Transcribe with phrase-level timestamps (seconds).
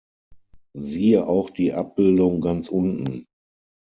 [0.75, 3.27] Siehe auch die Abbildung ganz unten.